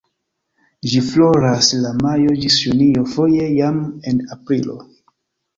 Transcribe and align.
Ĝi 0.93 1.01
floras 1.09 1.69
de 1.83 1.91
majo 1.99 2.33
ĝis 2.45 2.57
junio, 2.63 3.05
foje 3.17 3.47
jam 3.61 3.79
en 4.13 4.25
aprilo. 4.39 4.81